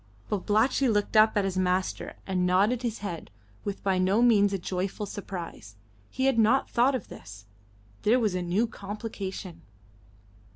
Babalatchi 0.31 0.89
looked 0.89 1.15
up 1.15 1.37
at 1.37 1.45
his 1.45 1.59
master 1.59 2.15
and 2.25 2.43
nodded 2.43 2.81
his 2.81 2.99
head 3.05 3.29
with 3.63 3.83
by 3.83 3.99
no 3.99 4.23
means 4.23 4.51
a 4.51 4.57
joyful 4.57 5.05
surprise. 5.05 5.75
He 6.09 6.25
had 6.25 6.39
not 6.39 6.67
thought 6.71 6.95
of 6.95 7.09
this; 7.09 7.45
there 8.01 8.19
was 8.19 8.33
a 8.33 8.41
new 8.41 8.65
complication. 8.65 9.61